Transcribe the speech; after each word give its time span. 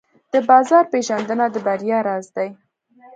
د 0.33 0.35
بازار 0.49 0.83
پېژندنه 0.91 1.45
د 1.51 1.55
بریا 1.65 1.99
راز 2.07 2.25
دی. 2.35 2.49